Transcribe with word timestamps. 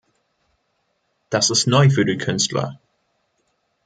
Das 1.29 1.51
ist 1.51 1.67
neu 1.67 1.91
für 1.91 2.05
die 2.05 2.17
Künstler. 2.17 2.79